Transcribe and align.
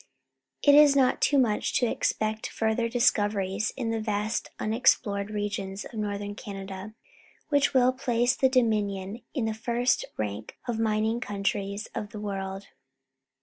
It 0.63 0.73
is 0.73 0.95
not 0.95 1.21
too 1.21 1.37
much 1.37 1.73
to 1.73 1.85
expect 1.85 2.47
further 2.49 2.89
dis 2.89 3.11
coveries 3.11 3.71
in 3.77 3.91
the 3.91 3.99
vast 3.99 4.49
unexplored 4.57 5.29
regions 5.29 5.85
of 5.85 5.93
Northern 5.93 6.33
Canada, 6.33 6.95
which 7.49 7.75
will 7.75 7.93
place 7.93 8.35
the 8.35 8.49
Doininion 8.49 9.21
in 9.35 9.45
the 9.45 9.53
first 9.53 10.05
rank 10.17 10.57
of 10.67 10.77
the 10.77 10.83
mining 10.83 11.19
countries 11.19 11.87
of 11.93 12.09
the 12.09 12.19
world. 12.19 12.69